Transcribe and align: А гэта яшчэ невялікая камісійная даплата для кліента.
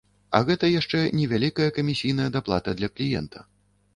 А 0.37 0.39
гэта 0.45 0.67
яшчэ 0.79 1.01
невялікая 1.19 1.67
камісійная 1.77 2.27
даплата 2.37 2.75
для 2.79 2.89
кліента. 2.95 3.45